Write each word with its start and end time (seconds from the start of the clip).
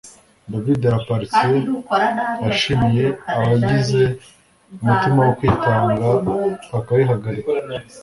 David 0.51 0.81
Lappartient 0.93 1.55
yashimiye 2.47 3.05
abagize 3.37 4.01
umutima 4.81 5.19
wo 5.27 5.33
kwitanga 5.39 6.05
bakayihagarika 6.71 7.51